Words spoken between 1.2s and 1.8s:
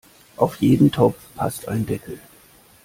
passt